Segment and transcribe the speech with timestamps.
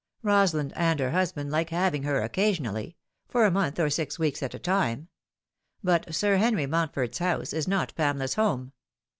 [0.23, 2.97] Rosalind and her husband like having her occasionally
[3.29, 5.09] for a month or six weeks at a time;
[5.83, 8.71] but Sir Henry Mountford's house is not Pamela's home.